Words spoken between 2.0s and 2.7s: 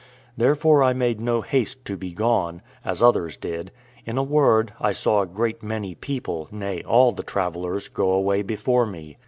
gone,